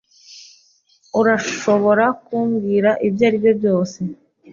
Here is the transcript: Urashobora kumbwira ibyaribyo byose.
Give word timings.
Urashobora 1.19 2.05
kumbwira 2.25 2.89
ibyaribyo 3.07 3.51
byose. 3.59 3.99